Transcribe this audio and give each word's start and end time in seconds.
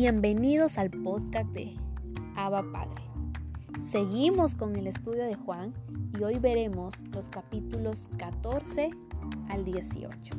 Bienvenidos 0.00 0.78
al 0.78 0.90
podcast 0.90 1.50
de 1.50 1.74
Abba 2.36 2.62
Padre. 2.70 3.02
Seguimos 3.82 4.54
con 4.54 4.76
el 4.76 4.86
estudio 4.86 5.24
de 5.24 5.34
Juan 5.34 5.74
y 6.16 6.22
hoy 6.22 6.38
veremos 6.38 6.94
los 7.12 7.28
capítulos 7.28 8.06
14 8.16 8.90
al 9.48 9.64
18. 9.64 10.36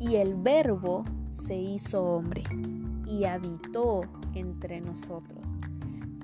Y 0.00 0.16
el 0.16 0.34
verbo 0.34 1.04
se 1.46 1.54
hizo 1.54 2.02
hombre 2.02 2.42
y 3.06 3.22
habitó 3.22 4.00
entre 4.34 4.80
nosotros. 4.80 5.48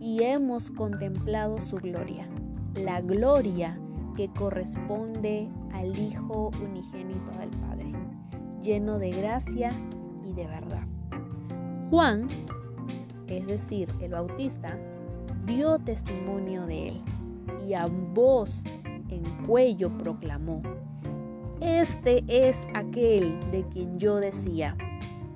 Y 0.00 0.24
hemos 0.24 0.72
contemplado 0.72 1.60
su 1.60 1.76
gloria, 1.76 2.28
la 2.74 3.02
gloria 3.02 3.78
que 4.16 4.28
corresponde 4.30 5.48
al 5.72 5.96
Hijo 5.96 6.50
unigénito 6.60 7.30
del 7.38 7.50
Padre, 7.50 7.92
lleno 8.60 8.98
de 8.98 9.10
gracia 9.10 9.70
y 10.28 10.32
de 10.32 10.48
verdad. 10.48 10.88
Juan, 11.90 12.28
es 13.26 13.44
decir, 13.48 13.88
el 14.00 14.12
Bautista, 14.12 14.78
dio 15.44 15.76
testimonio 15.80 16.64
de 16.64 16.88
él 16.88 17.00
y 17.66 17.74
a 17.74 17.86
voz 17.86 18.62
en 19.08 19.24
cuello 19.44 19.90
proclamó, 19.98 20.62
Este 21.60 22.22
es 22.28 22.68
aquel 22.74 23.40
de 23.50 23.64
quien 23.72 23.98
yo 23.98 24.16
decía, 24.20 24.76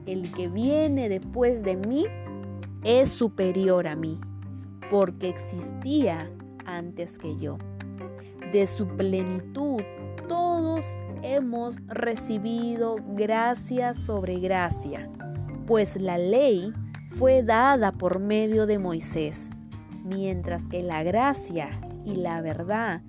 el 0.07 0.31
que 0.31 0.47
viene 0.47 1.09
después 1.09 1.65
de 1.65 1.75
mí 1.75 2.07
es 2.85 3.11
superior 3.11 3.89
a 3.89 3.97
mí, 3.97 4.21
porque 4.93 5.31
existía 5.31 6.31
antes 6.67 7.19
que 7.19 7.37
yo. 7.37 7.59
De 8.53 8.69
su 8.69 8.87
plenitud 8.87 9.81
todos 10.29 10.87
hemos 11.23 11.85
recibido 11.89 12.97
gracia 13.17 13.93
sobre 13.93 14.39
gracia, 14.39 15.11
pues 15.67 16.01
la 16.01 16.19
ley 16.19 16.73
fue 17.11 17.43
dada 17.43 17.93
por 17.93 18.19
medio 18.19 18.67
de 18.67 18.79
Moisés, 18.79 19.49
mientras 20.05 20.67
que 20.69 20.83
la 20.83 21.03
gracia 21.03 21.71
y 22.05 22.17
la 22.17 22.41
verdad 22.41 23.03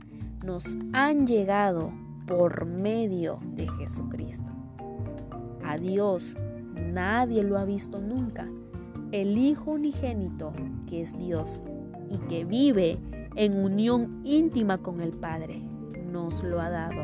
nos 0.44 0.78
han 0.94 1.28
llegado 1.28 1.92
por 2.28 2.66
medio 2.66 3.40
de 3.56 3.68
Jesucristo. 3.68 4.52
A 5.64 5.78
Dios 5.78 6.38
nadie 6.76 7.44
lo 7.44 7.58
ha 7.58 7.66
visto 7.66 8.00
nunca. 8.00 8.48
El 9.12 9.38
Hijo 9.38 9.72
unigénito, 9.72 10.54
que 10.88 11.02
es 11.02 11.18
Dios 11.18 11.62
y 12.10 12.18
que 12.30 12.46
vive 12.46 13.00
en 13.36 13.60
unión 13.60 14.22
íntima 14.24 14.78
con 14.78 15.02
el 15.02 15.12
Padre, 15.12 15.62
nos 16.12 16.44
lo 16.44 16.62
ha 16.62 16.70
dado 16.70 17.02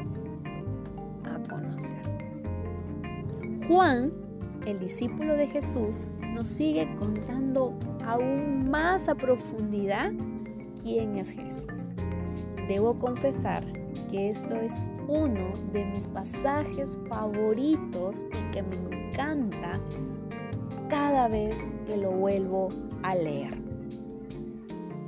a 1.25 1.49
conocer. 1.49 2.02
Juan, 3.67 4.11
el 4.65 4.79
discípulo 4.79 5.35
de 5.35 5.47
Jesús, 5.47 6.09
nos 6.33 6.47
sigue 6.47 6.87
contando 6.97 7.77
aún 8.05 8.69
más 8.69 9.09
a 9.09 9.15
profundidad 9.15 10.11
quién 10.81 11.17
es 11.17 11.29
Jesús. 11.29 11.89
Debo 12.67 12.97
confesar 12.99 13.63
que 14.09 14.29
esto 14.29 14.55
es 14.55 14.89
uno 15.07 15.53
de 15.73 15.85
mis 15.85 16.07
pasajes 16.07 16.97
favoritos 17.09 18.17
y 18.31 18.51
que 18.51 18.63
me 18.63 18.75
encanta 18.75 19.79
cada 20.89 21.27
vez 21.27 21.77
que 21.85 21.97
lo 21.97 22.11
vuelvo 22.11 22.69
a 23.03 23.15
leer. 23.15 23.57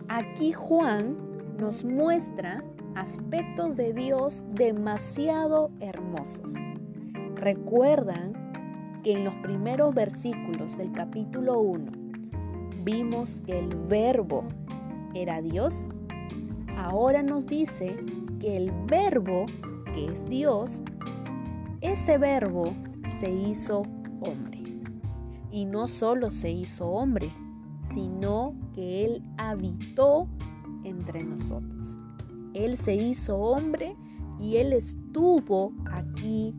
Aquí 0.10 0.52
Juan 0.52 1.18
nos 1.58 1.84
muestra 1.86 2.64
aspectos 2.96 3.78
de 3.78 3.94
Dios 3.94 4.46
demasiado 4.50 5.72
hermosos. 5.80 6.54
Recuerdan 7.36 8.43
que 9.04 9.12
en 9.12 9.26
los 9.26 9.34
primeros 9.36 9.94
versículos 9.94 10.78
del 10.78 10.92
capítulo 10.94 11.60
1 11.60 11.92
vimos 12.84 13.42
que 13.46 13.60
el 13.60 13.68
verbo 13.88 14.46
era 15.14 15.42
Dios. 15.42 15.86
Ahora 16.78 17.22
nos 17.22 17.46
dice 17.46 17.96
que 18.40 18.58
el 18.58 18.72
verbo, 18.88 19.46
que 19.94 20.06
es 20.06 20.28
Dios, 20.30 20.82
ese 21.82 22.18
verbo 22.18 22.74
se 23.20 23.32
hizo 23.32 23.84
hombre. 24.22 24.64
Y 25.52 25.66
no 25.66 25.88
solo 25.88 26.32
se 26.32 26.50
hizo 26.50 26.88
hombre, 26.88 27.30
sino 27.84 28.56
que 28.74 29.06
Él 29.06 29.24
habitó 29.38 30.28
entre 30.84 31.24
nosotros. 31.24 31.98
Él 32.54 32.78
se 32.78 32.96
hizo 32.96 33.38
hombre 33.38 33.96
y 34.40 34.58
Él 34.58 34.74
estuvo 34.74 35.74
aquí 35.92 36.56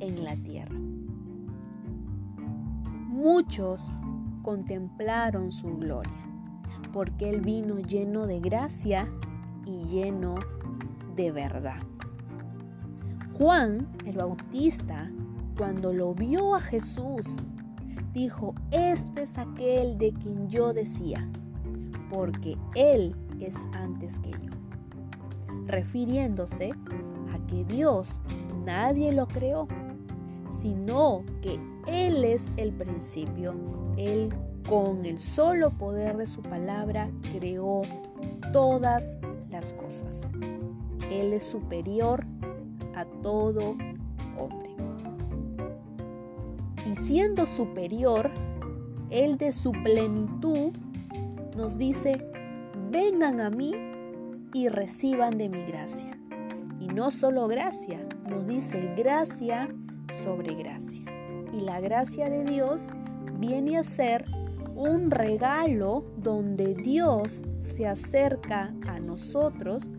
en 0.00 0.24
la 0.24 0.36
tierra. 0.36 0.75
Muchos 3.28 3.92
contemplaron 4.42 5.50
su 5.50 5.76
gloria, 5.78 6.30
porque 6.92 7.28
Él 7.28 7.40
vino 7.40 7.80
lleno 7.80 8.24
de 8.24 8.38
gracia 8.38 9.08
y 9.64 9.82
lleno 9.86 10.36
de 11.16 11.32
verdad. 11.32 11.80
Juan 13.36 13.88
el 14.04 14.18
Bautista, 14.18 15.10
cuando 15.58 15.92
lo 15.92 16.14
vio 16.14 16.54
a 16.54 16.60
Jesús, 16.60 17.38
dijo, 18.12 18.54
este 18.70 19.22
es 19.22 19.36
aquel 19.38 19.98
de 19.98 20.12
quien 20.12 20.48
yo 20.48 20.72
decía, 20.72 21.28
porque 22.12 22.56
Él 22.76 23.16
es 23.40 23.66
antes 23.72 24.20
que 24.20 24.30
yo. 24.30 24.52
Refiriéndose 25.66 26.70
a 27.34 27.44
que 27.48 27.64
Dios 27.64 28.20
nadie 28.64 29.12
lo 29.12 29.26
creó, 29.26 29.66
sino 30.66 31.24
que 31.42 31.60
Él 31.86 32.24
es 32.24 32.52
el 32.56 32.72
principio. 32.72 33.54
Él 33.96 34.34
con 34.68 35.04
el 35.04 35.20
solo 35.20 35.70
poder 35.70 36.16
de 36.16 36.26
su 36.26 36.42
palabra 36.42 37.08
creó 37.32 37.82
todas 38.52 39.16
las 39.48 39.74
cosas. 39.74 40.28
Él 41.08 41.32
es 41.32 41.44
superior 41.44 42.26
a 42.96 43.04
todo 43.22 43.76
hombre 44.36 44.74
y 46.84 46.96
siendo 46.96 47.46
superior, 47.46 48.32
Él 49.10 49.38
de 49.38 49.52
su 49.52 49.70
plenitud 49.70 50.72
nos 51.56 51.78
dice, 51.78 52.26
vengan 52.90 53.40
a 53.40 53.50
mí 53.50 53.72
y 54.52 54.68
reciban 54.68 55.38
de 55.38 55.48
mi 55.48 55.62
gracia. 55.64 56.18
Y 56.80 56.88
no 56.88 57.12
solo 57.12 57.46
gracia, 57.46 58.04
nos 58.28 58.46
dice 58.48 58.94
gracia 58.96 59.68
sobre 60.22 60.54
gracia. 60.54 61.02
Y 61.52 61.60
la 61.60 61.80
gracia 61.80 62.28
de 62.28 62.44
Dios 62.44 62.90
viene 63.38 63.78
a 63.78 63.84
ser 63.84 64.24
un 64.74 65.10
regalo 65.10 66.04
donde 66.18 66.74
Dios 66.74 67.42
se 67.60 67.86
acerca 67.86 68.74
a 68.88 69.00
nosotros 69.00 69.90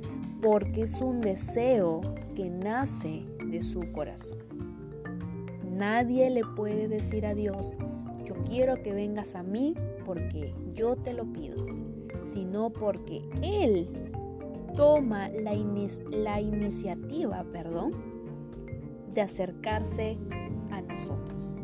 porque 0.42 0.84
es 0.84 1.02
un 1.02 1.20
deseo 1.20 2.02
que 2.36 2.50
nace 2.50 3.26
de 3.46 3.62
su 3.62 3.92
corazón. 3.92 4.38
Nadie 5.72 6.30
le 6.30 6.42
puede 6.56 6.88
decir 6.88 7.26
a 7.26 7.34
Dios, 7.34 7.74
yo 8.24 8.36
quiero 8.48 8.82
que 8.84 8.94
vengas 8.94 9.36
a 9.36 9.44
mí 9.44 9.74
porque 10.06 10.54
yo 10.74 10.96
te 10.96 11.14
lo 11.14 11.26
pido, 11.26 11.66
sino 12.24 12.72
porque 12.72 13.22
Él 13.42 13.88
toma 14.76 15.30
la, 15.30 15.54
la 16.12 16.42
iniciativa, 16.42 17.44
perdón, 17.52 18.17
de 19.14 19.22
acercarse 19.22 20.18
a 20.72 20.82
nosotros. 20.82 21.56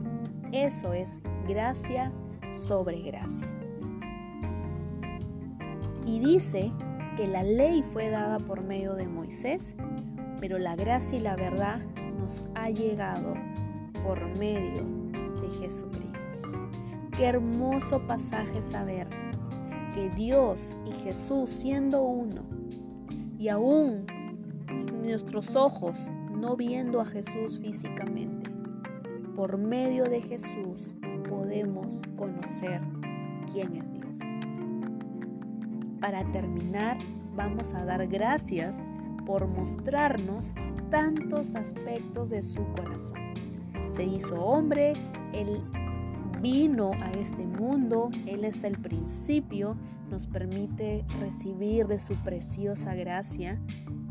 Eso 0.52 0.94
es 0.94 1.20
gracia 1.48 2.12
sobre 2.54 3.02
gracia. 3.02 3.48
Y 6.06 6.20
dice 6.20 6.72
que 7.18 7.28
la 7.28 7.44
ley 7.44 7.84
fue 7.84 8.10
dada 8.10 8.40
por 8.40 8.62
medio 8.64 8.94
de 8.96 9.08
Moisés, 9.08 9.76
pero 10.40 10.58
la 10.58 10.76
gracia 10.76 11.18
y 11.18 11.22
la 11.22 11.36
verdad 11.36 11.80
nos 12.20 12.46
ha 12.56 12.70
llegado 12.70 13.34
por 14.04 14.20
medio 14.38 14.84
de 15.42 15.50
Jesucristo. 15.60 16.10
Qué 17.16 17.26
hermoso 17.26 18.06
pasaje 18.08 18.62
saber 18.62 19.08
que 19.94 20.10
Dios 20.10 20.76
y 20.86 20.92
Jesús 21.04 21.50
siendo 21.50 22.04
uno 22.04 22.44
y 23.38 23.50
aún 23.50 24.06
nuestros 25.04 25.56
ojos 25.56 26.10
no 26.34 26.56
viendo 26.56 27.00
a 27.02 27.06
Jesús 27.06 27.60
físicamente, 27.60 28.50
por 29.36 29.58
medio 29.58 30.06
de 30.06 30.22
Jesús 30.22 30.94
podemos 31.30 32.02
conocer 32.16 32.82
quién 33.52 33.76
es 33.76 33.92
Dios. 33.92 34.20
Para 36.00 36.30
terminar, 36.32 36.98
vamos 37.36 37.74
a 37.74 37.86
dar 37.86 38.06
gracias 38.08 38.84
por 39.26 39.48
mostrarnos 39.48 40.54
tantos 40.90 41.56
aspectos 41.56 42.30
de 42.30 42.44
su 42.44 42.64
corazón 42.74 43.34
se 43.94 44.04
hizo 44.04 44.36
hombre, 44.44 44.94
Él 45.34 45.62
vino 46.42 46.92
a 46.94 47.12
este 47.12 47.46
mundo, 47.46 48.10
Él 48.26 48.44
es 48.44 48.64
el 48.64 48.78
principio, 48.78 49.78
nos 50.10 50.28
permite 50.28 51.06
recibir 51.20 51.88
de 51.88 52.00
su 52.00 52.16
preciosa 52.16 52.96
gracia 52.96 53.60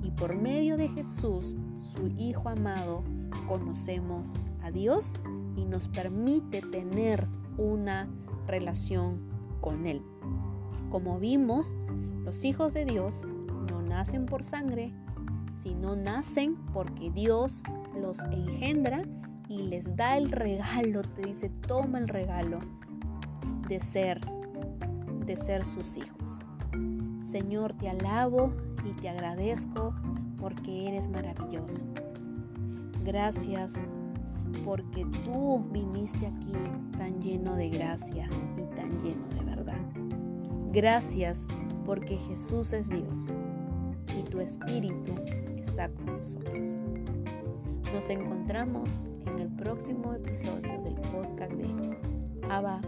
y 0.02 0.10
por 0.12 0.34
medio 0.34 0.76
de 0.76 0.88
Jesús, 0.88 1.56
su 1.82 2.08
Hijo 2.16 2.48
amado, 2.48 3.02
conocemos 3.48 4.34
a 4.62 4.70
Dios 4.70 5.16
y 5.56 5.64
nos 5.64 5.88
permite 5.88 6.62
tener 6.62 7.26
una 7.58 8.08
relación 8.46 9.20
con 9.60 9.86
Él. 9.86 10.02
Como 10.90 11.18
vimos, 11.18 11.74
los 12.24 12.44
hijos 12.44 12.72
de 12.74 12.84
Dios 12.84 13.24
no 13.70 13.82
nacen 13.82 14.26
por 14.26 14.44
sangre, 14.44 14.92
sino 15.62 15.96
nacen 15.96 16.56
porque 16.72 17.10
Dios 17.10 17.62
los 18.00 18.18
engendra 18.30 19.02
y 19.48 19.62
les 19.62 19.96
da 19.96 20.16
el 20.16 20.30
regalo, 20.30 21.02
te 21.02 21.26
dice, 21.26 21.50
toma 21.66 21.98
el 21.98 22.08
regalo 22.08 22.58
de 23.68 23.80
ser, 23.80 24.20
de 25.26 25.36
ser 25.36 25.64
sus 25.64 25.96
hijos. 25.96 26.38
Señor, 27.22 27.74
te 27.74 27.88
alabo 27.88 28.52
y 28.84 28.92
te 29.00 29.08
agradezco 29.08 29.94
porque 30.42 30.88
eres 30.88 31.08
maravilloso. 31.08 31.86
Gracias 33.04 33.74
porque 34.64 35.06
tú 35.24 35.64
viniste 35.70 36.26
aquí 36.26 36.52
tan 36.98 37.20
lleno 37.22 37.54
de 37.54 37.70
gracia 37.70 38.28
y 38.58 38.74
tan 38.74 38.90
lleno 39.02 39.24
de 39.28 39.44
verdad. 39.44 39.78
Gracias 40.72 41.46
porque 41.86 42.16
Jesús 42.16 42.72
es 42.72 42.88
Dios 42.88 43.32
y 44.18 44.22
tu 44.24 44.40
Espíritu 44.40 45.14
está 45.56 45.88
con 45.88 46.06
nosotros. 46.06 46.76
Nos 47.94 48.10
encontramos 48.10 49.04
en 49.26 49.38
el 49.38 49.48
próximo 49.48 50.12
episodio 50.12 50.82
del 50.82 50.94
podcast 51.12 51.52
de 51.52 51.96
Abba. 52.50 52.80